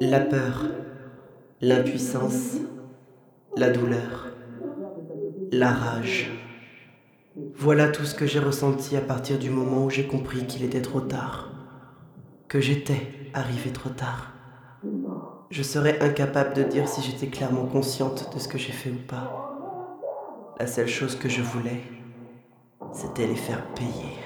La 0.00 0.20
peur, 0.20 0.66
l'impuissance, 1.60 2.58
la 3.56 3.70
douleur, 3.70 4.28
la 5.52 5.70
rage. 5.70 6.30
Voilà 7.54 7.88
tout 7.88 8.04
ce 8.04 8.14
que 8.14 8.26
j'ai 8.26 8.38
ressenti 8.38 8.96
à 8.96 9.00
partir 9.00 9.38
du 9.38 9.50
moment 9.50 9.84
où 9.84 9.90
j'ai 9.90 10.06
compris 10.06 10.46
qu'il 10.46 10.64
était 10.64 10.82
trop 10.82 11.00
tard, 11.00 11.50
que 12.48 12.60
j'étais 12.60 13.08
arrivé 13.32 13.70
trop 13.70 13.90
tard. 13.90 14.32
Je 15.50 15.62
serais 15.62 16.00
incapable 16.00 16.54
de 16.54 16.62
dire 16.62 16.88
si 16.88 17.00
j'étais 17.02 17.28
clairement 17.28 17.66
consciente 17.66 18.34
de 18.34 18.38
ce 18.38 18.48
que 18.48 18.58
j'ai 18.58 18.72
fait 18.72 18.90
ou 18.90 19.06
pas. 19.06 19.56
La 20.58 20.66
seule 20.66 20.88
chose 20.88 21.16
que 21.16 21.28
je 21.28 21.42
voulais, 21.42 21.82
c'était 22.92 23.26
les 23.26 23.36
faire 23.36 23.66
payer. 23.74 24.16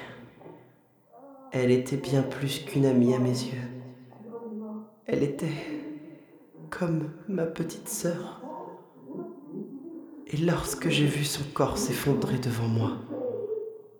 Elle 1.52 1.70
était 1.70 1.97
bien 1.97 2.23
plus 2.23 2.61
qu'une 2.61 2.87
amie 2.87 3.15
à 3.15 3.19
mes 3.19 3.29
yeux. 3.29 3.80
Elle 5.12 5.24
était 5.24 5.66
comme 6.70 7.10
ma 7.28 7.45
petite 7.45 7.88
sœur. 7.88 8.41
Et 10.28 10.37
lorsque 10.37 10.88
j'ai 10.88 11.06
vu 11.06 11.24
son 11.24 11.42
corps 11.52 11.78
s'effondrer 11.78 12.38
devant 12.38 12.68
moi, 12.68 12.92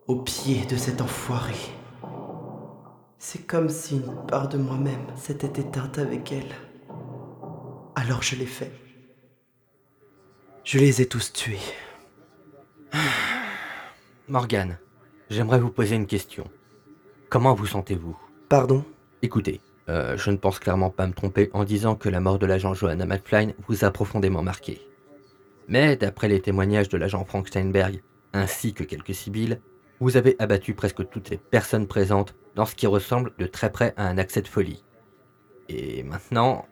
au 0.07 0.23
pied 0.23 0.65
de 0.67 0.77
cet 0.77 1.01
enfoiré, 1.01 1.57
c'est 3.19 3.45
comme 3.45 3.69
si 3.69 3.97
une 3.97 4.25
part 4.29 4.49
de 4.49 4.57
moi-même 4.57 5.05
s'était 5.17 5.61
éteinte 5.61 5.99
avec 5.99 6.31
elle. 6.31 6.55
Alors 7.97 8.23
je 8.23 8.37
l'ai 8.37 8.47
fait. 8.47 8.71
Je 10.63 10.79
les 10.79 11.03
ai 11.03 11.07
tous 11.07 11.33
tués. 11.33 11.59
Morgane, 14.29 14.79
j'aimerais 15.29 15.59
vous 15.59 15.71
poser 15.71 15.97
une 15.97 16.07
question. 16.07 16.45
Comment 17.31 17.55
vous 17.55 17.67
sentez-vous? 17.67 18.17
Pardon? 18.49 18.85
Écoutez, 19.23 19.61
euh, 19.91 20.17
je 20.17 20.31
ne 20.31 20.37
pense 20.37 20.61
clairement 20.61 20.91
pas 20.91 21.09
me 21.09 21.13
tromper 21.13 21.51
en 21.53 21.65
disant 21.65 21.97
que 21.97 22.09
la 22.09 22.21
mort 22.21 22.39
de 22.39 22.47
l'agent 22.47 22.75
Johanna 22.75 23.07
McFly 23.07 23.55
vous 23.67 23.85
a 23.85 23.91
profondément 23.91 24.43
marqué. 24.43 24.81
Mais 25.67 25.97
d'après 25.97 26.29
les 26.29 26.41
témoignages 26.41 26.89
de 26.89 26.97
l'agent 26.97 27.25
Frank 27.25 27.49
Steinberg, 27.49 28.01
ainsi 28.33 28.73
que 28.73 28.85
quelques 28.85 29.15
civils, 29.15 29.61
vous 29.99 30.17
avez 30.17 30.37
abattu 30.39 30.75
presque 30.75 31.09
toutes 31.09 31.31
les 31.31 31.39
personnes 31.39 31.89
présentes 31.89 32.37
dans 32.55 32.67
ce 32.67 32.77
qui 32.77 32.87
ressemble 32.87 33.33
de 33.39 33.47
très 33.47 33.73
près 33.73 33.93
à 33.97 34.07
un 34.07 34.17
accès 34.17 34.43
de 34.43 34.49
folie. 34.49 34.85
Et 35.69 36.05
maintenant, 36.05 36.67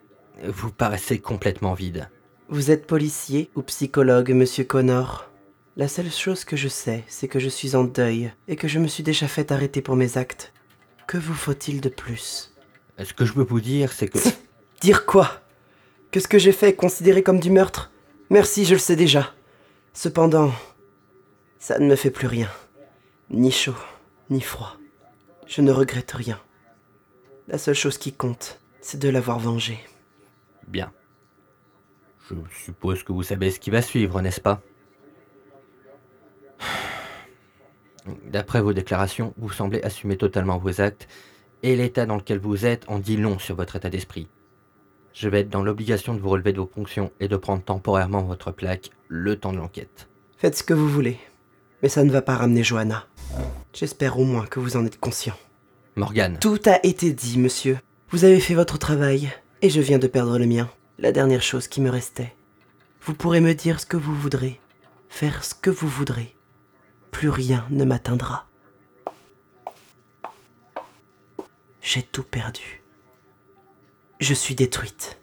vous 0.44 0.70
paraissez 0.70 1.18
complètement 1.18 1.74
vide. 1.74 2.08
Vous 2.48 2.70
êtes 2.70 2.86
policier 2.86 3.50
ou 3.56 3.62
psychologue, 3.62 4.30
monsieur 4.30 4.64
Connor? 4.64 5.30
La 5.76 5.88
seule 5.88 6.10
chose 6.10 6.44
que 6.44 6.56
je 6.56 6.68
sais, 6.68 7.04
c'est 7.08 7.28
que 7.28 7.38
je 7.38 7.48
suis 7.48 7.74
en 7.74 7.84
deuil 7.84 8.32
et 8.46 8.56
que 8.56 8.68
je 8.68 8.78
me 8.78 8.88
suis 8.88 9.02
déjà 9.02 9.28
fait 9.28 9.52
arrêter 9.52 9.82
pour 9.82 9.96
mes 9.96 10.18
actes. 10.18 10.52
Que 11.06 11.18
vous 11.18 11.34
faut-il 11.34 11.80
de 11.80 11.88
plus? 11.88 12.52
Ce 13.04 13.12
que 13.12 13.24
je 13.24 13.32
veux 13.32 13.44
vous 13.44 13.60
dire, 13.60 13.92
c'est 13.92 14.08
que... 14.08 14.18
Dire 14.80 15.06
quoi? 15.06 15.40
Que 16.10 16.20
ce 16.20 16.28
que 16.28 16.38
j'ai 16.38 16.52
fait 16.52 16.70
est 16.70 16.76
considéré 16.76 17.22
comme 17.22 17.40
du 17.40 17.50
meurtre? 17.50 17.90
Merci, 18.30 18.64
je 18.64 18.74
le 18.74 18.80
sais 18.80 18.96
déjà. 18.96 19.34
Cependant, 19.92 20.52
ça 21.58 21.78
ne 21.78 21.86
me 21.86 21.96
fait 21.96 22.10
plus 22.10 22.26
rien. 22.26 22.48
Ni 23.30 23.50
chaud, 23.50 23.74
ni 24.30 24.40
froid. 24.40 24.76
Je 25.46 25.60
ne 25.60 25.72
regrette 25.72 26.12
rien. 26.12 26.40
La 27.48 27.58
seule 27.58 27.74
chose 27.74 27.98
qui 27.98 28.12
compte, 28.12 28.60
c'est 28.80 28.98
de 28.98 29.08
l'avoir 29.08 29.38
vengé. 29.38 29.78
Bien. 30.66 30.92
Je 32.28 32.34
suppose 32.64 33.02
que 33.02 33.12
vous 33.12 33.22
savez 33.22 33.50
ce 33.50 33.58
qui 33.58 33.70
va 33.70 33.80
suivre, 33.80 34.20
n'est-ce 34.20 34.40
pas? 34.40 34.60
D'après 38.24 38.60
vos 38.60 38.72
déclarations, 38.72 39.34
vous 39.38 39.50
semblez 39.50 39.82
assumer 39.82 40.16
totalement 40.16 40.58
vos 40.58 40.80
actes, 40.80 41.08
et 41.62 41.76
l'état 41.76 42.06
dans 42.06 42.16
lequel 42.16 42.38
vous 42.38 42.66
êtes 42.66 42.84
en 42.88 42.98
dit 42.98 43.16
long 43.16 43.38
sur 43.38 43.56
votre 43.56 43.76
état 43.76 43.90
d'esprit. 43.90 44.28
Je 45.12 45.28
vais 45.28 45.40
être 45.40 45.50
dans 45.50 45.62
l'obligation 45.62 46.14
de 46.14 46.20
vous 46.20 46.28
relever 46.28 46.52
de 46.52 46.60
vos 46.60 46.70
fonctions 46.72 47.10
et 47.18 47.28
de 47.28 47.36
prendre 47.36 47.62
temporairement 47.62 48.22
votre 48.22 48.52
plaque 48.52 48.90
le 49.08 49.36
temps 49.36 49.52
de 49.52 49.58
l'enquête. 49.58 50.08
Faites 50.36 50.56
ce 50.56 50.62
que 50.62 50.74
vous 50.74 50.88
voulez, 50.88 51.18
mais 51.82 51.88
ça 51.88 52.04
ne 52.04 52.10
va 52.10 52.22
pas 52.22 52.36
ramener 52.36 52.62
Johanna. 52.62 53.06
J'espère 53.72 54.18
au 54.18 54.24
moins 54.24 54.46
que 54.46 54.60
vous 54.60 54.76
en 54.76 54.86
êtes 54.86 55.00
conscient. 55.00 55.36
Morgane, 55.96 56.38
Tout 56.38 56.60
a 56.66 56.78
été 56.86 57.12
dit, 57.12 57.38
monsieur. 57.38 57.78
Vous 58.10 58.24
avez 58.24 58.38
fait 58.38 58.54
votre 58.54 58.78
travail, 58.78 59.32
et 59.62 59.70
je 59.70 59.80
viens 59.80 59.98
de 59.98 60.06
perdre 60.06 60.38
le 60.38 60.46
mien. 60.46 60.70
La 60.98 61.12
dernière 61.12 61.42
chose 61.42 61.68
qui 61.68 61.80
me 61.80 61.90
restait. 61.90 62.34
Vous 63.02 63.14
pourrez 63.14 63.40
me 63.40 63.54
dire 63.54 63.80
ce 63.80 63.86
que 63.86 63.96
vous 63.96 64.14
voudrez, 64.14 64.60
faire 65.08 65.44
ce 65.44 65.54
que 65.54 65.70
vous 65.70 65.88
voudrez. 65.88 66.34
Plus 67.10 67.28
rien 67.28 67.66
ne 67.70 67.84
m'atteindra. 67.84 68.46
J'ai 71.90 72.02
tout 72.02 72.22
perdu. 72.22 72.82
Je 74.20 74.34
suis 74.34 74.54
détruite. 74.54 75.17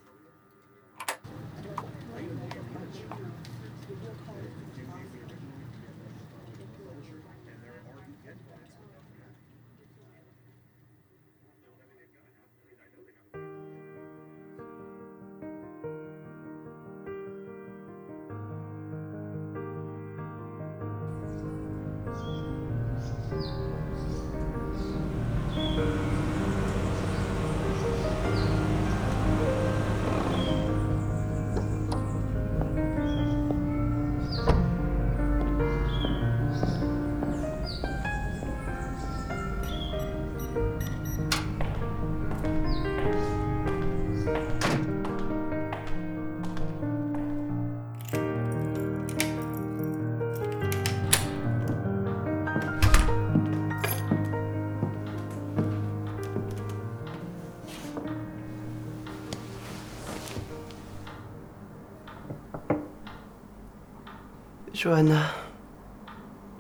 Johanna, 64.86 65.24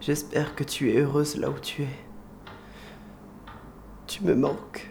j'espère 0.01 0.55
que 0.55 0.63
tu 0.63 0.89
es 0.89 1.01
heureuse 1.01 1.37
là 1.37 1.51
où 1.51 1.59
tu 1.59 1.83
es. 1.83 1.99
Tu 4.07 4.23
me 4.23 4.33
manques. 4.33 4.89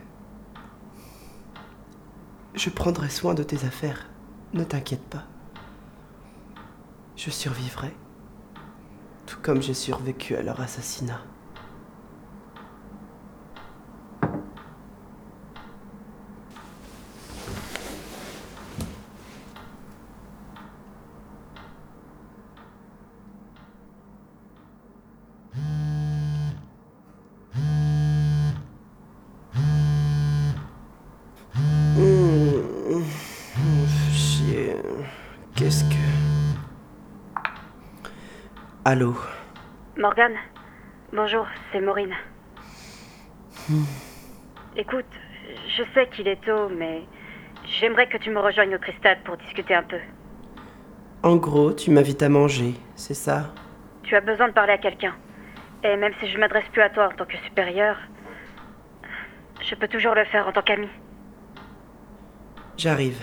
Je 2.54 2.70
prendrai 2.70 3.08
soin 3.08 3.34
de 3.34 3.42
tes 3.42 3.64
affaires, 3.64 4.08
ne 4.52 4.62
t'inquiète 4.62 5.02
pas. 5.02 5.24
Je 7.16 7.30
survivrai, 7.30 7.92
tout 9.26 9.38
comme 9.42 9.60
j'ai 9.60 9.74
survécu 9.74 10.36
à 10.36 10.42
leur 10.42 10.60
assassinat. 10.60 11.20
Allô 38.86 39.14
Morgane, 39.96 40.36
bonjour, 41.10 41.46
c'est 41.72 41.80
Maureen. 41.80 42.12
Écoute, 44.76 45.06
je 45.68 45.82
sais 45.94 46.06
qu'il 46.08 46.28
est 46.28 46.44
tôt, 46.44 46.68
mais 46.68 47.02
j'aimerais 47.80 48.06
que 48.08 48.18
tu 48.18 48.28
me 48.28 48.38
rejoignes 48.38 48.74
au 48.74 48.78
cristal 48.78 49.20
pour 49.24 49.38
discuter 49.38 49.74
un 49.74 49.84
peu. 49.84 49.96
En 51.22 51.36
gros, 51.36 51.72
tu 51.72 51.92
m'invites 51.92 52.22
à 52.22 52.28
manger, 52.28 52.74
c'est 52.94 53.14
ça? 53.14 53.54
Tu 54.02 54.16
as 54.16 54.20
besoin 54.20 54.48
de 54.48 54.52
parler 54.52 54.74
à 54.74 54.78
quelqu'un. 54.78 55.14
Et 55.82 55.96
même 55.96 56.12
si 56.20 56.30
je 56.30 56.36
m'adresse 56.36 56.68
plus 56.70 56.82
à 56.82 56.90
toi 56.90 57.08
en 57.10 57.16
tant 57.16 57.24
que 57.24 57.38
supérieur, 57.38 57.96
je 59.62 59.74
peux 59.76 59.88
toujours 59.88 60.14
le 60.14 60.26
faire 60.26 60.46
en 60.46 60.52
tant 60.52 60.60
qu'ami. 60.60 60.88
J'arrive. 62.76 63.22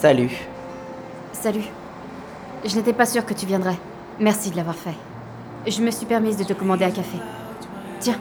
Salut. 0.00 0.30
Salut. 1.34 1.64
Je 2.64 2.74
n'étais 2.74 2.94
pas 2.94 3.04
sûre 3.04 3.26
que 3.26 3.34
tu 3.34 3.44
viendrais. 3.44 3.76
Merci 4.18 4.50
de 4.50 4.56
l'avoir 4.56 4.74
fait. 4.74 4.94
Je 5.66 5.82
me 5.82 5.90
suis 5.90 6.06
permise 6.06 6.38
de 6.38 6.44
te 6.44 6.54
commander 6.54 6.86
un 6.86 6.90
café. 6.90 7.18
Tiens, 7.98 8.16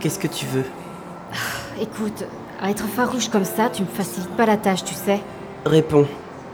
Qu'est-ce 0.00 0.18
que 0.18 0.26
tu 0.26 0.44
veux? 0.46 0.64
Écoute, 1.80 2.24
à 2.60 2.72
être 2.72 2.84
farouche 2.88 3.28
comme 3.28 3.44
ça, 3.44 3.70
tu 3.70 3.82
me 3.82 3.86
facilites 3.86 4.36
pas 4.36 4.44
la 4.44 4.56
tâche, 4.56 4.82
tu 4.82 4.94
sais. 4.94 5.20
Réponds. 5.64 6.08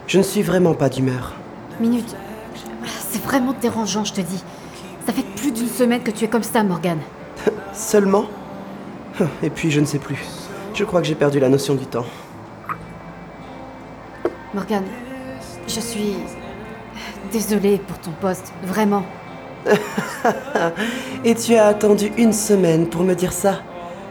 Je 0.05 0.19
ne 0.19 0.23
suis 0.23 0.43
vraiment 0.43 0.75
pas 0.75 0.87
d'humeur. 0.87 1.33
Minute. 1.79 2.15
C'est 2.85 3.23
vraiment 3.23 3.55
dérangeant, 3.59 4.03
je 4.03 4.13
te 4.13 4.21
dis. 4.21 4.43
Ça 5.07 5.11
fait 5.11 5.25
plus 5.37 5.51
d'une 5.51 5.67
semaine 5.67 6.03
que 6.03 6.11
tu 6.11 6.25
es 6.25 6.27
comme 6.27 6.43
ça, 6.43 6.61
Morgane. 6.61 7.01
Seulement? 7.73 8.25
Et 9.41 9.49
puis 9.49 9.71
je 9.71 9.79
ne 9.79 9.85
sais 9.85 9.97
plus. 9.97 10.23
Je 10.75 10.83
crois 10.83 11.01
que 11.01 11.07
j'ai 11.07 11.15
perdu 11.15 11.39
la 11.39 11.49
notion 11.49 11.73
du 11.73 11.87
temps. 11.87 12.05
Morgane, 14.53 14.83
je 15.65 15.79
suis. 15.79 16.13
Désolée 17.31 17.77
pour 17.77 17.97
ton 17.99 18.11
poste, 18.11 18.51
vraiment. 18.63 19.03
Et 21.23 21.35
tu 21.35 21.55
as 21.55 21.67
attendu 21.67 22.11
une 22.17 22.33
semaine 22.33 22.87
pour 22.87 23.03
me 23.03 23.13
dire 23.13 23.31
ça 23.31 23.61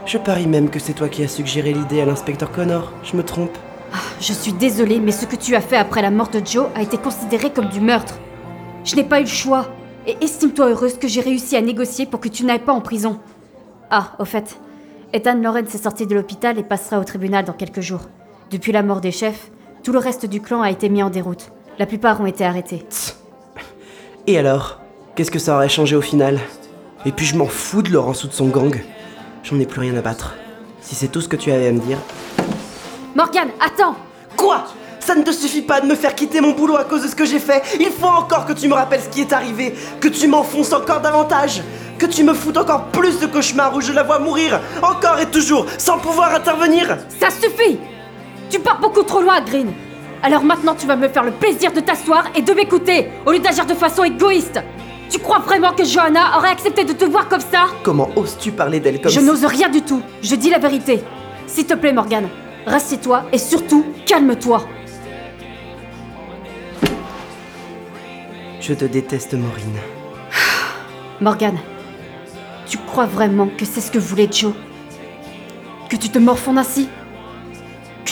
Je 0.06 0.16
parie 0.16 0.46
même 0.46 0.70
que 0.70 0.78
c'est 0.78 0.94
toi 0.94 1.10
qui 1.10 1.22
as 1.22 1.28
suggéré 1.28 1.74
l'idée 1.74 2.00
à 2.00 2.06
l'inspecteur 2.06 2.50
Connor. 2.50 2.90
Je 3.02 3.16
me 3.16 3.22
trompe 3.22 3.58
Ah, 3.92 3.98
je 4.18 4.32
suis 4.32 4.54
désolée, 4.54 4.98
mais 4.98 5.12
ce 5.12 5.26
que 5.26 5.36
tu 5.36 5.54
as 5.54 5.60
fait 5.60 5.76
après 5.76 6.00
la 6.00 6.10
mort 6.10 6.30
de 6.30 6.40
Joe 6.42 6.68
a 6.74 6.80
été 6.80 6.96
considéré 6.96 7.50
comme 7.50 7.68
du 7.68 7.80
meurtre. 7.80 8.14
Je 8.84 8.96
n'ai 8.96 9.04
pas 9.04 9.20
eu 9.20 9.24
le 9.24 9.28
choix. 9.28 9.68
Et 10.06 10.16
estime-toi 10.22 10.70
heureuse 10.70 10.98
que 10.98 11.08
j'ai 11.08 11.20
réussi 11.20 11.54
à 11.56 11.60
négocier 11.60 12.06
pour 12.06 12.20
que 12.20 12.28
tu 12.28 12.46
n'ailles 12.46 12.60
pas 12.60 12.72
en 12.72 12.80
prison. 12.80 13.20
Ah, 13.90 14.12
au 14.18 14.24
fait, 14.24 14.58
Ethan 15.12 15.34
Lawrence 15.34 15.74
est 15.74 15.82
sorti 15.82 16.06
de 16.06 16.14
l'hôpital 16.14 16.58
et 16.58 16.62
passera 16.62 16.98
au 16.98 17.04
tribunal 17.04 17.44
dans 17.44 17.52
quelques 17.52 17.82
jours. 17.82 18.08
Depuis 18.50 18.72
la 18.72 18.82
mort 18.82 19.02
des 19.02 19.12
chefs, 19.12 19.50
tout 19.82 19.92
le 19.92 19.98
reste 19.98 20.26
du 20.26 20.40
clan 20.40 20.62
a 20.62 20.70
été 20.70 20.88
mis 20.88 21.02
en 21.02 21.10
déroute. 21.10 21.50
La 21.78 21.86
plupart 21.86 22.20
ont 22.20 22.26
été 22.26 22.44
arrêtés. 22.44 22.84
Et 24.26 24.38
alors 24.38 24.80
Qu'est-ce 25.16 25.30
que 25.30 25.38
ça 25.38 25.56
aurait 25.56 25.68
changé 25.68 25.96
au 25.96 26.00
final? 26.00 26.38
Et 27.04 27.12
puis 27.12 27.26
je 27.26 27.36
m'en 27.36 27.46
fous 27.46 27.82
de 27.82 27.90
Laurence 27.90 28.24
ou 28.24 28.28
de 28.28 28.32
son 28.32 28.46
gang. 28.46 28.74
J'en 29.42 29.58
ai 29.58 29.66
plus 29.66 29.80
rien 29.80 29.96
à 29.96 30.00
battre. 30.00 30.34
Si 30.80 30.94
c'est 30.94 31.08
tout 31.08 31.20
ce 31.20 31.28
que 31.28 31.36
tu 31.36 31.50
avais 31.52 31.68
à 31.68 31.72
me 31.72 31.80
dire. 31.80 31.98
Morgane, 33.14 33.50
attends 33.60 33.96
Quoi? 34.36 34.64
Ça 35.00 35.14
ne 35.14 35.22
te 35.22 35.32
suffit 35.32 35.62
pas 35.62 35.80
de 35.80 35.86
me 35.86 35.94
faire 35.94 36.14
quitter 36.14 36.40
mon 36.40 36.52
boulot 36.52 36.76
à 36.76 36.84
cause 36.84 37.02
de 37.02 37.08
ce 37.08 37.16
que 37.16 37.24
j'ai 37.24 37.38
fait. 37.38 37.62
Il 37.80 37.90
faut 37.90 38.06
encore 38.06 38.46
que 38.46 38.52
tu 38.52 38.68
me 38.68 38.74
rappelles 38.74 39.00
ce 39.02 39.08
qui 39.08 39.20
est 39.20 39.32
arrivé, 39.32 39.74
que 40.00 40.08
tu 40.08 40.28
m'enfonces 40.28 40.72
encore 40.72 41.00
davantage, 41.00 41.62
que 41.98 42.06
tu 42.06 42.22
me 42.22 42.32
foutes 42.32 42.56
encore 42.56 42.84
plus 42.86 43.18
de 43.18 43.26
cauchemars 43.26 43.74
où 43.74 43.80
je 43.80 43.92
la 43.92 44.04
vois 44.04 44.20
mourir, 44.20 44.60
encore 44.82 45.18
et 45.18 45.26
toujours, 45.26 45.66
sans 45.78 45.98
pouvoir 45.98 46.34
intervenir. 46.34 46.96
Ça 47.18 47.28
suffit 47.30 47.78
Tu 48.50 48.58
pars 48.58 48.80
beaucoup 48.80 49.02
trop 49.02 49.22
loin, 49.22 49.40
Green 49.40 49.72
Alors 50.22 50.42
maintenant, 50.42 50.74
tu 50.74 50.86
vas 50.86 50.96
me 50.96 51.08
faire 51.08 51.22
le 51.24 51.30
plaisir 51.30 51.72
de 51.72 51.80
t'asseoir 51.80 52.24
et 52.34 52.42
de 52.42 52.52
m'écouter, 52.52 53.08
au 53.26 53.32
lieu 53.32 53.38
d'agir 53.38 53.64
de 53.64 53.74
façon 53.74 54.02
égoïste 54.04 54.60
Tu 55.08 55.18
crois 55.18 55.38
vraiment 55.38 55.72
que 55.72 55.84
Johanna 55.84 56.36
aurait 56.36 56.50
accepté 56.50 56.84
de 56.84 56.92
te 56.92 57.04
voir 57.04 57.28
comme 57.28 57.40
ça? 57.40 57.66
Comment 57.82 58.08
oses-tu 58.16 58.52
parler 58.52 58.80
d'elle 58.80 59.00
comme 59.00 59.10
Je 59.10 59.20
ça? 59.20 59.26
n'ose 59.26 59.44
rien 59.44 59.68
du 59.68 59.82
tout. 59.82 60.02
Je 60.22 60.34
dis 60.34 60.50
la 60.50 60.58
vérité. 60.58 61.00
S'il 61.46 61.66
te 61.66 61.74
plaît, 61.74 61.92
Morgane, 61.92 62.28
rassieds-toi 62.66 63.24
et 63.32 63.38
surtout, 63.38 63.84
calme-toi. 64.06 64.62
Je 68.60 68.74
te 68.74 68.84
déteste, 68.84 69.34
Maureen. 69.34 69.74
Morgane, 71.20 71.58
tu 72.66 72.78
crois 72.78 73.06
vraiment 73.06 73.48
que 73.48 73.64
c'est 73.64 73.80
ce 73.80 73.90
que 73.90 73.98
voulait 73.98 74.28
Joe? 74.30 74.52
Que 75.88 75.96
tu 75.96 76.08
te 76.08 76.18
morfondes 76.18 76.58
ainsi? 76.58 76.88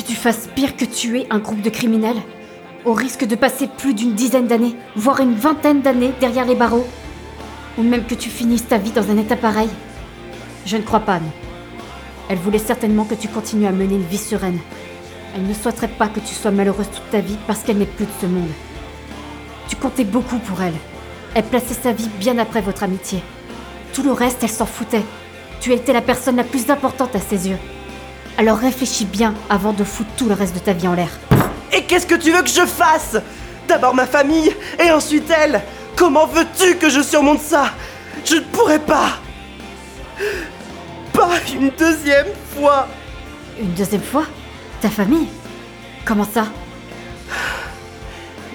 Tu 0.08 0.14
fasses 0.14 0.48
pire 0.54 0.74
que 0.74 0.86
tuer 0.86 1.26
un 1.28 1.38
groupe 1.38 1.60
de 1.60 1.68
criminels 1.68 2.22
Au 2.86 2.94
risque 2.94 3.26
de 3.26 3.36
passer 3.36 3.66
plus 3.66 3.92
d'une 3.92 4.14
dizaine 4.14 4.46
d'années, 4.46 4.74
voire 4.96 5.20
une 5.20 5.34
vingtaine 5.34 5.82
d'années 5.82 6.14
derrière 6.18 6.46
les 6.46 6.54
barreaux 6.54 6.86
Ou 7.76 7.82
même 7.82 8.06
que 8.06 8.14
tu 8.14 8.30
finisses 8.30 8.66
ta 8.66 8.78
vie 8.78 8.90
dans 8.90 9.10
un 9.10 9.18
état 9.18 9.36
pareil 9.36 9.68
Je 10.64 10.78
ne 10.78 10.82
crois 10.82 11.00
pas, 11.00 11.20
non. 11.20 11.30
Elle 12.30 12.38
voulait 12.38 12.58
certainement 12.58 13.04
que 13.04 13.16
tu 13.16 13.28
continues 13.28 13.66
à 13.66 13.70
mener 13.70 13.96
une 13.96 14.06
vie 14.06 14.16
sereine. 14.16 14.58
Elle 15.36 15.46
ne 15.46 15.52
souhaiterait 15.52 15.88
pas 15.88 16.08
que 16.08 16.20
tu 16.20 16.34
sois 16.34 16.52
malheureuse 16.52 16.88
toute 16.90 17.10
ta 17.10 17.20
vie 17.20 17.36
parce 17.46 17.60
qu'elle 17.60 17.76
n'est 17.76 17.84
plus 17.84 18.06
de 18.06 18.10
ce 18.18 18.26
monde. 18.26 18.48
Tu 19.68 19.76
comptais 19.76 20.04
beaucoup 20.04 20.38
pour 20.38 20.62
elle. 20.62 20.76
Elle 21.34 21.44
plaçait 21.44 21.74
sa 21.74 21.92
vie 21.92 22.08
bien 22.18 22.38
après 22.38 22.62
votre 22.62 22.82
amitié. 22.82 23.22
Tout 23.92 24.02
le 24.02 24.12
reste, 24.12 24.42
elle 24.42 24.48
s'en 24.48 24.64
foutait. 24.64 25.04
Tu 25.60 25.74
étais 25.74 25.92
la 25.92 26.00
personne 26.00 26.36
la 26.36 26.44
plus 26.44 26.70
importante 26.70 27.14
à 27.14 27.20
ses 27.20 27.50
yeux. 27.50 27.58
Alors 28.38 28.58
réfléchis 28.58 29.04
bien 29.04 29.34
avant 29.50 29.72
de 29.72 29.82
foutre 29.82 30.10
tout 30.16 30.28
le 30.28 30.34
reste 30.34 30.54
de 30.54 30.60
ta 30.60 30.72
vie 30.72 30.86
en 30.86 30.94
l'air. 30.94 31.10
Et 31.72 31.82
qu'est-ce 31.82 32.06
que 32.06 32.14
tu 32.14 32.30
veux 32.30 32.42
que 32.42 32.48
je 32.48 32.64
fasse? 32.64 33.16
D'abord 33.66 33.96
ma 33.96 34.06
famille, 34.06 34.54
et 34.78 34.92
ensuite 34.92 35.28
elle. 35.28 35.60
Comment 35.96 36.28
veux-tu 36.28 36.76
que 36.76 36.88
je 36.88 37.02
surmonte 37.02 37.40
ça? 37.40 37.72
Je 38.24 38.36
ne 38.36 38.40
pourrais 38.40 38.78
pas. 38.78 39.18
Pas 41.12 41.32
une 41.52 41.70
deuxième 41.76 42.28
fois. 42.54 42.86
Une 43.60 43.72
deuxième 43.72 44.02
fois? 44.02 44.24
Ta 44.80 44.88
famille? 44.88 45.26
Comment 46.04 46.26
ça? 46.32 46.46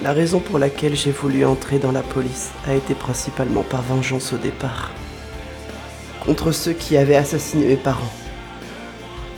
La 0.02 0.14
raison 0.14 0.40
pour 0.40 0.58
laquelle 0.58 0.96
j'ai 0.96 1.12
voulu 1.12 1.44
entrer 1.44 1.78
dans 1.78 1.92
la 1.92 2.02
police 2.02 2.52
a 2.66 2.72
été 2.72 2.94
principalement 2.94 3.62
par 3.62 3.82
vengeance 3.82 4.32
au 4.32 4.38
départ. 4.38 4.92
Contre 6.24 6.52
ceux 6.52 6.72
qui 6.72 6.96
avaient 6.96 7.16
assassiné 7.16 7.66
mes 7.66 7.76
parents. 7.76 8.12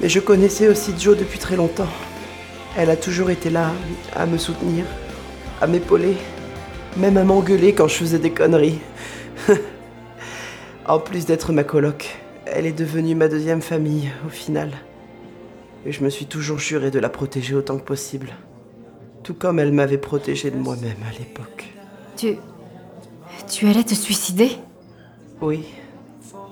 Mais 0.01 0.09
je 0.09 0.21
connaissais 0.21 0.69
aussi 0.69 0.93
Joe 0.99 1.17
depuis 1.17 1.39
très 1.39 1.57
longtemps. 1.57 1.89
Elle 2.77 2.91
a 2.91 2.97
toujours 2.97 3.31
été 3.31 3.49
là, 3.49 3.73
à 4.15 4.27
me 4.27 4.37
soutenir, 4.37 4.85
à 5.61 5.67
m'épauler, 5.67 6.17
même 6.97 7.17
à 7.17 7.25
m'engueuler 7.25 7.73
quand 7.73 7.89
je 7.89 7.95
faisais 7.95 8.19
des 8.19 8.31
conneries. 8.31 8.79
en 10.87 10.99
plus 10.99 11.25
d'être 11.25 11.53
ma 11.53 11.65
coloc, 11.65 12.17
elle 12.45 12.67
est 12.67 12.73
devenue 12.73 13.15
ma 13.15 13.29
deuxième 13.29 13.63
famille 13.63 14.11
au 14.27 14.29
final. 14.29 14.71
Et 15.87 15.93
je 15.93 16.05
me 16.05 16.11
suis 16.11 16.27
toujours 16.27 16.59
juré 16.59 16.91
de 16.91 16.99
la 16.99 17.09
protéger 17.09 17.55
autant 17.55 17.79
que 17.79 17.85
possible. 17.85 18.35
Tout 19.23 19.35
comme 19.35 19.59
elle 19.59 19.73
m'avait 19.73 19.99
protégé 19.99 20.51
de 20.51 20.57
moi-même 20.57 20.99
à 21.09 21.19
l'époque. 21.19 21.73
Tu. 22.17 22.37
Tu 23.49 23.67
allais 23.69 23.85
te 23.85 23.95
suicider? 23.95 24.51
Oui. 25.41 25.65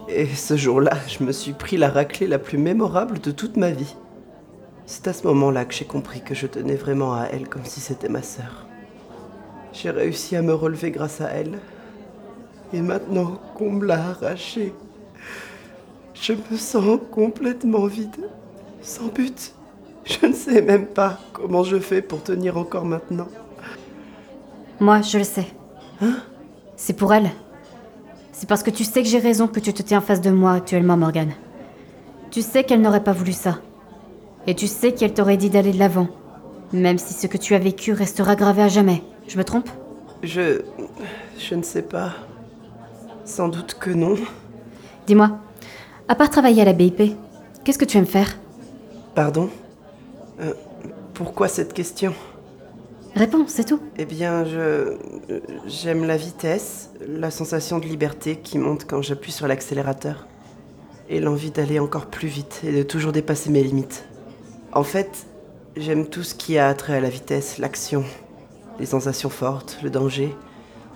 Et 0.09 0.27
ce 0.27 0.57
jour-là, 0.57 0.97
je 1.09 1.25
me 1.25 1.33
suis 1.33 1.53
pris 1.53 1.77
la 1.77 1.89
raclée 1.89 2.27
la 2.27 2.39
plus 2.39 2.59
mémorable 2.59 3.21
de 3.21 3.31
toute 3.31 3.57
ma 3.57 3.71
vie. 3.71 3.97
C'est 4.87 5.09
à 5.09 5.15
ce 5.15 5.27
moment-là 5.27 5.65
que 5.65 5.75
j'ai 5.75 5.87
compris 5.87 6.21
que 6.21 6.35
je 6.35 6.47
tenais 6.47 6.75
vraiment 6.75 7.15
à 7.15 7.27
elle 7.33 7.49
comme 7.49 7.65
si 7.65 7.81
c'était 7.81 8.11
ma 8.11 8.23
sœur. 8.23 8.67
J'ai 9.73 9.91
réussi 9.91 10.37
à 10.37 10.43
me 10.43 10.53
relever 10.53 10.91
grâce 10.91 11.21
à 11.21 11.31
elle. 11.31 11.59
Et 12.73 12.83
maintenant 12.83 13.41
qu'on 13.55 13.71
me 13.71 13.87
l'a 13.87 14.11
arrachée, 14.11 14.75
je 16.15 16.35
me 16.35 16.57
sens 16.57 16.99
complètement 17.11 17.87
vide, 17.87 18.29
sans 18.83 19.07
but. 19.07 19.55
Je 20.05 20.27
ne 20.27 20.35
sais 20.35 20.61
même 20.61 20.87
pas 20.87 21.19
comment 21.33 21.65
je 21.65 21.79
fais 21.79 22.03
pour 22.03 22.23
tenir 22.23 22.59
encore 22.59 22.85
maintenant. 22.85 23.29
Moi, 24.81 25.01
je 25.01 25.19
le 25.19 25.25
sais. 25.25 25.47
Hein? 26.03 26.17
C'est 26.77 26.93
pour 26.93 27.15
elle. 27.15 27.31
C'est 28.37 28.49
parce 28.49 28.65
que 28.65 28.71
tu 28.71 28.83
sais 28.83 29.03
que 29.03 29.09
j'ai 29.09 29.21
raison 29.21 29.47
que 29.47 29.61
tu 29.61 29.73
te 29.73 29.81
tiens 29.83 29.99
en 29.99 30.03
face 30.03 30.21
de 30.21 30.31
moi 30.31 30.53
actuellement, 30.55 30.97
Morgane. 30.97 31.33
Tu 32.33 32.43
sais 32.43 32.65
qu'elle 32.65 32.81
n'aurait 32.81 33.05
pas 33.05 33.13
voulu 33.13 33.33
ça. 33.33 33.61
Et 34.49 34.55
tu 34.57 34.67
sais 34.67 34.93
qu'elle 34.93 35.15
t'aurait 35.15 35.37
dit 35.37 35.51
d'aller 35.51 35.73
de 35.73 35.79
l'avant. 35.79 36.09
Même 36.73 36.99
si 36.99 37.15
ce 37.15 37.29
que 37.29 37.39
tu 37.39 37.55
as 37.55 37.61
vécu 37.61 37.93
restera 37.93 38.35
gravé 38.35 38.63
à 38.63 38.69
jamais. 38.69 39.05
Je 39.29 39.39
me 39.39 39.45
trompe? 39.45 39.71
Je... 40.25 40.63
Je 41.39 41.55
ne 41.55 41.63
sais 41.63 41.83
pas. 41.83 42.11
Sans 43.25 43.49
doute 43.49 43.77
que 43.79 43.91
non. 43.91 44.17
Dis-moi, 45.07 45.39
à 46.09 46.17
part 46.17 46.29
travailler 46.29 46.63
à 46.63 46.65
la 46.65 46.73
BIP, 46.73 47.17
qu'est-ce 47.63 47.79
que 47.79 47.85
tu 47.85 47.99
aimes 47.99 48.05
faire? 48.05 48.37
Pardon? 49.15 49.49
Euh, 50.41 50.55
Pourquoi 51.15 51.47
cette 51.47 51.73
question? 51.73 52.13
Réponds, 53.15 53.45
c'est 53.47 53.65
tout. 53.65 53.81
Eh 53.97 54.07
bien, 54.07 54.45
je... 54.45 54.97
J'aime 55.67 56.05
la 56.05 56.17
vitesse, 56.17 56.91
la 57.07 57.31
sensation 57.31 57.79
de 57.79 57.87
liberté 57.87 58.37
qui 58.37 58.59
monte 58.59 58.87
quand 58.89 59.03
j'appuie 59.03 59.31
sur 59.31 59.47
l'accélérateur. 59.47 60.27
Et 61.09 61.21
l'envie 61.21 61.51
d'aller 61.51 61.79
encore 61.79 62.07
plus 62.07 62.29
vite 62.29 62.63
et 62.65 62.73
de 62.73 62.83
toujours 62.83 63.13
dépasser 63.13 63.51
mes 63.51 63.63
limites. 63.63 64.05
En 64.73 64.83
fait, 64.83 65.27
j'aime 65.77 66.07
tout 66.07 66.25
ce 66.25 66.35
qui 66.35 66.59
a 66.59 66.75
trait 66.75 66.97
à 66.97 67.01
la 67.01 67.09
vitesse, 67.09 67.59
l'action, 67.59 68.05
les 68.81 68.87
sensations 68.87 69.31
fortes, 69.31 69.79
le 69.83 69.91
danger. 69.91 70.35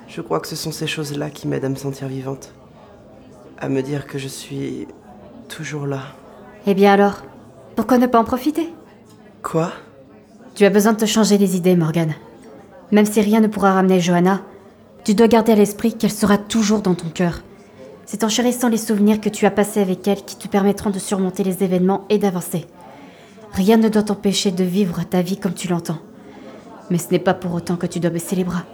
Je 0.09 0.21
crois 0.21 0.41
que 0.41 0.49
ce 0.49 0.57
sont 0.57 0.73
ces 0.73 0.87
choses-là 0.87 1.31
qui 1.31 1.47
m'aident 1.47 1.67
à 1.67 1.69
me 1.69 1.77
sentir 1.77 2.09
vivante. 2.09 2.53
À 3.59 3.69
me 3.69 3.83
dire 3.83 4.07
que 4.07 4.19
je 4.19 4.29
suis 4.29 4.89
toujours 5.49 5.87
là. 5.87 6.01
Eh 6.67 6.75
bien 6.75 6.93
alors, 6.93 7.23
pourquoi 7.77 7.99
ne 7.99 8.07
pas 8.07 8.19
en 8.19 8.25
profiter? 8.25 8.73
Quoi? 9.43 9.71
Tu 10.59 10.65
as 10.65 10.71
besoin 10.71 10.93
de 10.93 10.99
te 10.99 11.05
changer 11.05 11.39
les 11.39 11.55
idées, 11.55 11.77
Morgane. 11.77 12.17
Même 12.91 13.07
si 13.07 13.21
rien 13.21 13.39
ne 13.39 13.47
pourra 13.47 13.75
ramener 13.75 14.01
Johanna, 14.01 14.41
tu 15.05 15.15
dois 15.15 15.29
garder 15.29 15.53
à 15.53 15.55
l'esprit 15.55 15.93
qu'elle 15.93 16.11
sera 16.11 16.37
toujours 16.37 16.81
dans 16.81 16.97
ton 16.97 17.11
cœur. 17.11 17.43
C'est 18.07 18.25
en 18.25 18.29
chérissant 18.29 18.69
les 18.69 18.77
souvenirs 18.77 19.21
que 19.21 19.29
tu 19.29 19.47
as 19.47 19.53
passés 19.53 19.81
avec 19.81 20.09
elle 20.09 20.25
qui 20.25 20.37
te 20.37 20.49
permettront 20.49 20.91
de 20.91 20.99
surmonter 20.99 21.45
les 21.45 21.63
événements 21.63 22.07
et 22.11 22.19
d'avancer. 22.19 22.67
Rien 23.53 23.77
ne 23.77 23.89
doit 23.89 24.03
t'empêcher 24.03 24.51
de 24.51 24.65
vivre 24.65 25.05
ta 25.09 25.23
vie 25.23 25.37
comme 25.37 25.55
tu 25.55 25.69
l'entends. 25.69 26.01
Mais 26.91 26.99
ce 26.99 27.13
n'est 27.13 27.21
pas 27.21 27.35
pour 27.35 27.55
autant 27.55 27.77
que 27.77 27.87
tu 27.87 28.01
dois 28.01 28.11
baisser 28.11 28.35
les 28.35 28.43
bras. 28.43 28.65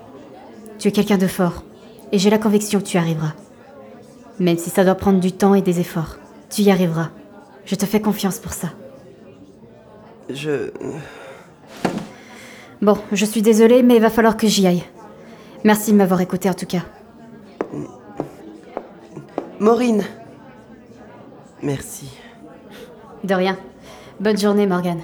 Tu 0.79 0.89
es 0.89 0.91
quelqu'un 0.91 1.19
de 1.19 1.27
fort, 1.27 1.65
et 2.13 2.19
j'ai 2.19 2.31
la 2.31 2.39
conviction 2.39 2.79
que 2.79 2.87
tu 2.87 2.97
arriveras. 2.97 3.35
Même 4.41 4.57
si 4.57 4.71
ça 4.71 4.85
doit 4.85 4.95
prendre 4.95 5.21
du 5.21 5.33
temps 5.33 5.55
et 5.55 5.61
des 5.61 5.81
efforts, 5.81 6.17
tu 6.49 6.63
y 6.63 6.71
arriveras. 6.71 7.11
Je 7.67 7.75
te 7.75 7.85
fais 7.85 8.01
confiance 8.01 8.39
pour 8.39 8.55
ça. 8.55 8.69
Je... 10.31 10.71
Bon, 12.85 12.99
je 13.13 13.25
suis 13.25 13.41
désolée, 13.41 13.83
mais 13.83 13.97
il 13.97 14.03
va 14.03 14.11
falloir 14.11 14.37
que 14.37 14.47
j'y 14.47 14.67
aille. 14.67 14.85
Merci 15.65 15.93
de 15.93 15.97
m'avoir 15.97 16.21
écouté 16.21 16.51
en 16.51 16.53
tout 16.53 16.67
cas. 16.67 16.83
Maureen. 19.59 20.05
Merci. 21.63 22.11
De 23.25 23.33
rien. 23.33 23.57
Bonne 24.21 24.37
journée, 24.37 24.67
Morgane. 24.67 25.01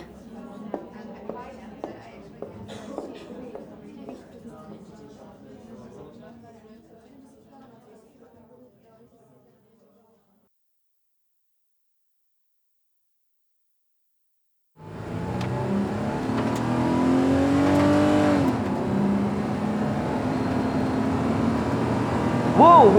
Wow 22.60 22.92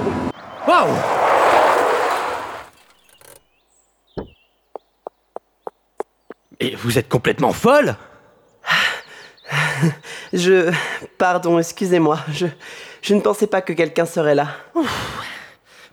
Waouh 0.66 0.90
Et 6.62 6.76
vous 6.76 6.98
êtes 6.98 7.10
complètement 7.10 7.52
folle 7.52 7.96
Je... 10.34 10.72
Pardon, 11.18 11.60
excusez-moi. 11.60 12.20
Je... 12.32 12.48
Je 13.02 13.16
ne 13.16 13.20
pensais 13.20 13.48
pas 13.48 13.62
que 13.62 13.74
quelqu'un 13.74 14.06
serait 14.06 14.36
là. 14.36 14.50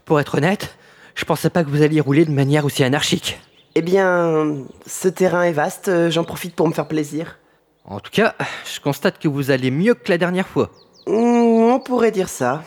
Pour 0.05 0.21
être 0.21 0.37
honnête, 0.37 0.77
je 1.15 1.25
pensais 1.25 1.49
pas 1.49 1.65
que 1.65 1.71
vous 1.71 1.83
alliez 1.83 2.01
rouler 2.01 2.25
de 2.27 2.31
manière 2.31 2.65
aussi 2.65 2.85
anarchique. 2.85 3.41
Eh 3.75 3.83
bien, 3.83 4.57
ce 4.87 5.09
terrain 5.09 5.45
est 5.45 5.53
vaste, 5.53 5.89
euh, 5.89 6.11
j'en 6.11 6.25
profite 6.25 6.55
pour 6.55 6.69
me 6.69 6.73
faire 6.75 6.89
plaisir. 6.89 7.39
En 7.85 8.01
tout 8.01 8.11
cas, 8.11 8.35
je 8.71 8.81
constate 8.81 9.19
que 9.19 9.29
vous 9.29 9.51
allez 9.51 9.71
mieux 9.71 9.95
que 9.95 10.11
la 10.11 10.19
dernière 10.19 10.47
fois. 10.47 10.71
Hmm, 11.07 11.73
on 11.73 11.81
pourrait 11.81 12.11
dire 12.11 12.29
ça. 12.29 12.63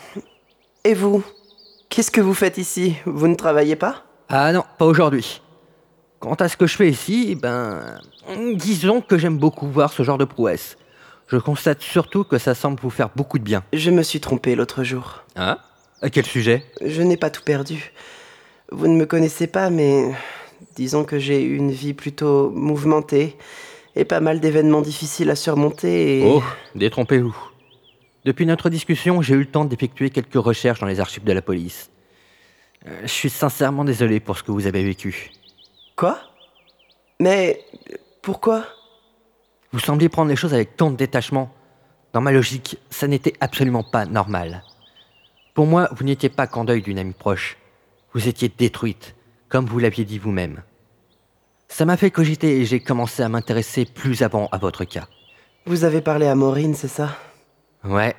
Et 0.84 0.94
vous? 0.94 1.22
Qu'est-ce 1.88 2.10
que 2.10 2.20
vous 2.20 2.34
faites 2.34 2.58
ici? 2.58 2.96
Vous 3.04 3.28
ne 3.28 3.36
travaillez 3.36 3.76
pas? 3.76 4.02
Ah 4.28 4.52
non, 4.52 4.64
pas 4.78 4.86
aujourd'hui. 4.86 5.40
Quant 6.22 6.34
à 6.34 6.48
ce 6.48 6.56
que 6.56 6.68
je 6.68 6.76
fais 6.76 6.88
ici, 6.88 7.34
ben. 7.34 7.82
Disons 8.54 9.00
que 9.00 9.18
j'aime 9.18 9.38
beaucoup 9.38 9.66
voir 9.66 9.92
ce 9.92 10.04
genre 10.04 10.18
de 10.18 10.24
prouesse. 10.24 10.78
Je 11.26 11.36
constate 11.36 11.82
surtout 11.82 12.22
que 12.22 12.38
ça 12.38 12.54
semble 12.54 12.78
vous 12.80 12.90
faire 12.90 13.08
beaucoup 13.16 13.40
de 13.40 13.42
bien. 13.42 13.64
Je 13.72 13.90
me 13.90 14.04
suis 14.04 14.20
trompé 14.20 14.54
l'autre 14.54 14.84
jour. 14.84 15.24
Hein? 15.34 15.58
À 16.00 16.10
quel 16.10 16.24
sujet? 16.24 16.64
Je 16.80 17.02
n'ai 17.02 17.16
pas 17.16 17.30
tout 17.30 17.42
perdu. 17.42 17.92
Vous 18.70 18.86
ne 18.86 18.94
me 18.94 19.04
connaissez 19.04 19.48
pas, 19.48 19.68
mais 19.68 20.12
disons 20.76 21.02
que 21.02 21.18
j'ai 21.18 21.42
eu 21.42 21.56
une 21.56 21.72
vie 21.72 21.92
plutôt 21.92 22.50
mouvementée 22.50 23.36
et 23.96 24.04
pas 24.04 24.20
mal 24.20 24.38
d'événements 24.38 24.80
difficiles 24.80 25.28
à 25.28 25.34
surmonter 25.34 26.20
et... 26.20 26.24
Oh, 26.24 26.40
détrompez-vous. 26.76 27.36
Depuis 28.24 28.46
notre 28.46 28.70
discussion, 28.70 29.22
j'ai 29.22 29.34
eu 29.34 29.40
le 29.40 29.46
temps 29.46 29.64
d'effectuer 29.64 30.10
quelques 30.10 30.34
recherches 30.34 30.78
dans 30.78 30.86
les 30.86 31.00
archives 31.00 31.24
de 31.24 31.32
la 31.32 31.42
police. 31.42 31.90
Euh, 32.86 33.00
je 33.02 33.08
suis 33.08 33.30
sincèrement 33.30 33.84
désolé 33.84 34.20
pour 34.20 34.38
ce 34.38 34.44
que 34.44 34.52
vous 34.52 34.68
avez 34.68 34.84
vécu. 34.84 35.32
Quoi? 36.02 36.18
Mais 37.20 37.64
pourquoi? 38.22 38.66
Vous 39.70 39.78
sembliez 39.78 40.08
prendre 40.08 40.30
les 40.30 40.34
choses 40.34 40.52
avec 40.52 40.76
tant 40.76 40.90
de 40.90 40.96
détachement. 40.96 41.54
Dans 42.12 42.20
ma 42.20 42.32
logique, 42.32 42.76
ça 42.90 43.06
n'était 43.06 43.34
absolument 43.38 43.84
pas 43.84 44.04
normal. 44.04 44.64
Pour 45.54 45.64
moi, 45.66 45.88
vous 45.92 46.02
n'étiez 46.02 46.28
pas 46.28 46.48
qu'en 46.48 46.64
deuil 46.64 46.82
d'une 46.82 46.98
amie 46.98 47.12
proche. 47.12 47.56
Vous 48.14 48.26
étiez 48.26 48.48
détruite, 48.48 49.14
comme 49.48 49.66
vous 49.66 49.78
l'aviez 49.78 50.04
dit 50.04 50.18
vous-même. 50.18 50.64
Ça 51.68 51.84
m'a 51.84 51.96
fait 51.96 52.10
cogiter 52.10 52.58
et 52.58 52.64
j'ai 52.64 52.80
commencé 52.80 53.22
à 53.22 53.28
m'intéresser 53.28 53.84
plus 53.84 54.22
avant 54.22 54.48
à 54.50 54.58
votre 54.58 54.82
cas. 54.84 55.06
Vous 55.66 55.84
avez 55.84 56.00
parlé 56.00 56.26
à 56.26 56.34
Maureen, 56.34 56.74
c'est 56.74 56.88
ça? 56.88 57.16
Ouais, 57.84 58.16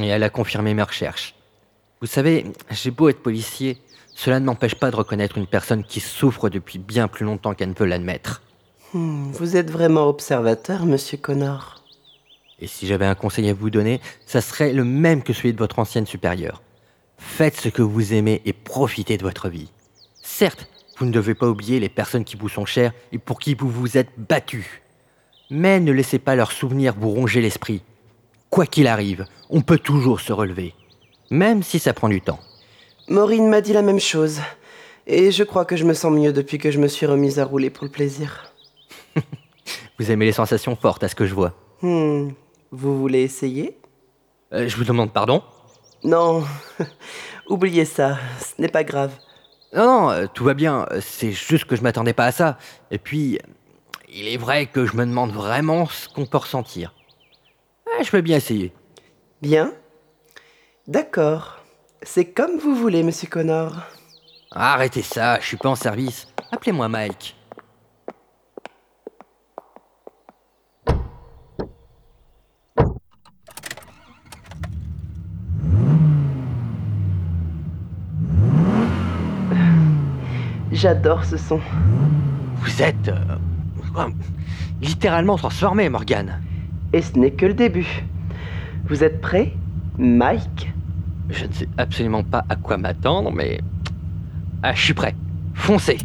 et 0.00 0.06
elle 0.06 0.22
a 0.22 0.30
confirmé 0.30 0.72
mes 0.72 0.82
recherches. 0.82 1.34
Vous 2.00 2.06
savez, 2.06 2.46
j'ai 2.70 2.90
beau 2.90 3.10
être 3.10 3.22
policier, 3.22 3.82
cela 4.18 4.40
ne 4.40 4.46
m'empêche 4.46 4.74
pas 4.74 4.90
de 4.90 4.96
reconnaître 4.96 5.36
une 5.36 5.46
personne 5.46 5.84
qui 5.84 6.00
souffre 6.00 6.48
depuis 6.48 6.78
bien 6.78 7.06
plus 7.06 7.26
longtemps 7.26 7.52
qu'elle 7.52 7.68
ne 7.68 7.74
veut 7.74 7.84
l'admettre. 7.84 8.40
Hmm, 8.94 9.30
Vous 9.32 9.56
êtes 9.56 9.70
vraiment 9.70 10.08
observateur, 10.08 10.86
monsieur 10.86 11.18
Connor. 11.18 11.84
Et 12.58 12.66
si 12.66 12.86
j'avais 12.86 13.04
un 13.04 13.14
conseil 13.14 13.50
à 13.50 13.52
vous 13.52 13.68
donner, 13.68 14.00
ça 14.24 14.40
serait 14.40 14.72
le 14.72 14.84
même 14.84 15.22
que 15.22 15.34
celui 15.34 15.52
de 15.52 15.58
votre 15.58 15.78
ancienne 15.78 16.06
supérieure. 16.06 16.62
Faites 17.18 17.56
ce 17.60 17.68
que 17.68 17.82
vous 17.82 18.14
aimez 18.14 18.40
et 18.46 18.54
profitez 18.54 19.18
de 19.18 19.22
votre 19.22 19.50
vie. 19.50 19.68
Certes, 20.22 20.66
vous 20.96 21.04
ne 21.04 21.12
devez 21.12 21.34
pas 21.34 21.48
oublier 21.48 21.78
les 21.78 21.90
personnes 21.90 22.24
qui 22.24 22.36
vous 22.36 22.48
sont 22.48 22.64
chères 22.64 22.92
et 23.12 23.18
pour 23.18 23.38
qui 23.38 23.54
vous 23.54 23.68
vous 23.68 23.98
êtes 23.98 24.08
battu. 24.16 24.80
Mais 25.50 25.78
ne 25.78 25.92
laissez 25.92 26.18
pas 26.18 26.36
leurs 26.36 26.52
souvenirs 26.52 26.94
vous 26.98 27.10
ronger 27.10 27.42
l'esprit. 27.42 27.82
Quoi 28.48 28.64
qu'il 28.64 28.86
arrive, 28.86 29.26
on 29.50 29.60
peut 29.60 29.78
toujours 29.78 30.20
se 30.20 30.32
relever. 30.32 30.72
Même 31.30 31.62
si 31.62 31.78
ça 31.78 31.92
prend 31.92 32.08
du 32.08 32.22
temps. 32.22 32.40
Maureen 33.08 33.48
m'a 33.48 33.60
dit 33.60 33.72
la 33.72 33.82
même 33.82 34.00
chose. 34.00 34.40
Et 35.06 35.30
je 35.30 35.44
crois 35.44 35.64
que 35.64 35.76
je 35.76 35.84
me 35.84 35.94
sens 35.94 36.12
mieux 36.12 36.32
depuis 36.32 36.58
que 36.58 36.70
je 36.70 36.78
me 36.80 36.88
suis 36.88 37.06
remise 37.06 37.38
à 37.38 37.44
rouler 37.44 37.70
pour 37.70 37.84
le 37.84 37.90
plaisir. 37.90 38.52
Vous 39.98 40.10
aimez 40.10 40.24
les 40.26 40.32
sensations 40.32 40.74
fortes 40.76 41.04
à 41.04 41.08
ce 41.08 41.14
que 41.14 41.26
je 41.26 41.34
vois. 41.34 41.54
Hmm, 41.82 42.30
Vous 42.72 42.98
voulez 42.98 43.22
essayer? 43.22 43.78
Euh, 44.52 44.68
je 44.68 44.76
vous 44.76 44.84
demande 44.84 45.12
pardon? 45.12 45.42
Non, 46.02 46.44
oubliez 47.48 47.84
ça, 47.84 48.18
ce 48.40 48.60
n'est 48.60 48.68
pas 48.68 48.84
grave. 48.84 49.12
Non, 49.74 49.84
non, 49.86 50.10
euh, 50.10 50.26
tout 50.32 50.44
va 50.44 50.54
bien. 50.54 50.86
C'est 51.00 51.32
juste 51.32 51.64
que 51.64 51.76
je 51.76 51.82
m'attendais 51.82 52.12
pas 52.12 52.26
à 52.26 52.32
ça. 52.32 52.58
Et 52.90 52.98
puis, 52.98 53.38
il 54.08 54.28
est 54.28 54.36
vrai 54.36 54.66
que 54.66 54.86
je 54.86 54.96
me 54.96 55.04
demande 55.06 55.32
vraiment 55.32 55.86
ce 55.86 56.08
qu'on 56.08 56.26
peut 56.26 56.38
ressentir. 56.38 56.94
Ouais, 57.86 58.04
je 58.04 58.10
peux 58.10 58.20
bien 58.20 58.36
essayer. 58.36 58.72
Bien 59.42 59.72
D'accord. 60.86 61.58
C'est 62.08 62.26
comme 62.32 62.56
vous 62.58 62.74
voulez, 62.76 63.02
monsieur 63.02 63.28
Connor. 63.28 63.74
Arrêtez 64.52 65.02
ça, 65.02 65.40
je 65.40 65.46
suis 65.46 65.56
pas 65.56 65.70
en 65.70 65.74
service. 65.74 66.28
Appelez-moi 66.52 66.88
Mike. 66.88 67.34
J'adore 80.70 81.24
ce 81.24 81.36
son. 81.36 81.60
Vous 82.58 82.82
êtes. 82.82 83.08
euh, 83.08 84.08
littéralement 84.80 85.36
transformé, 85.36 85.88
Morgane. 85.88 86.40
Et 86.92 87.02
ce 87.02 87.18
n'est 87.18 87.32
que 87.32 87.46
le 87.46 87.54
début. 87.54 88.04
Vous 88.88 89.02
êtes 89.02 89.20
prêt, 89.20 89.52
Mike? 89.98 90.72
Je 91.28 91.44
ne 91.44 91.52
sais 91.52 91.68
absolument 91.78 92.22
pas 92.22 92.44
à 92.48 92.56
quoi 92.56 92.76
m'attendre, 92.76 93.32
mais. 93.34 93.60
Ah, 94.62 94.72
je 94.74 94.80
suis 94.82 94.94
prêt. 94.94 95.14
Foncez 95.54 95.98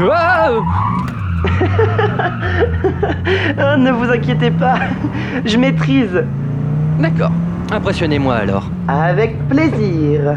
Wow 0.00 0.64
Ah, 3.58 3.76
Ne 3.78 3.90
vous 3.92 4.10
inquiétez 4.10 4.50
pas, 4.50 4.78
je 5.44 5.56
maîtrise. 5.56 6.24
D'accord. 6.98 7.32
Impressionnez-moi 7.70 8.34
alors. 8.34 8.68
Avec 8.88 9.38
plaisir. 9.48 10.36